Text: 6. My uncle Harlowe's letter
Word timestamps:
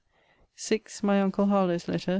6. 0.55 1.03
My 1.03 1.21
uncle 1.21 1.45
Harlowe's 1.45 1.87
letter 1.87 2.09